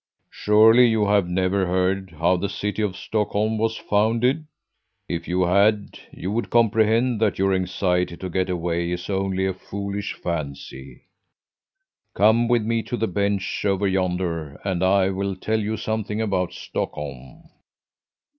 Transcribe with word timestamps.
"Surely 0.31 0.87
you 0.87 1.05
have 1.05 1.29
never 1.29 1.67
heard 1.67 2.15
how 2.17 2.35
the 2.35 2.49
city 2.49 2.81
of 2.81 2.97
Stockholm 2.97 3.59
was 3.59 3.77
founded? 3.77 4.47
If 5.07 5.27
you 5.27 5.43
had, 5.43 5.99
you 6.11 6.31
would 6.31 6.49
comprehend 6.49 7.21
that 7.21 7.37
your 7.37 7.53
anxiety 7.53 8.17
to 8.17 8.27
get 8.27 8.49
away 8.49 8.89
is 8.89 9.11
only 9.11 9.45
a 9.45 9.53
foolish 9.53 10.15
fancy. 10.15 11.03
Come 12.15 12.47
with 12.47 12.63
me 12.63 12.81
to 12.81 12.97
the 12.97 13.05
bench 13.05 13.63
over 13.63 13.87
yonder 13.87 14.59
and 14.65 14.81
I 14.83 15.11
will 15.11 15.35
tell 15.35 15.59
you 15.59 15.77
something 15.77 16.19
about 16.19 16.51
Stockholm." 16.53 17.51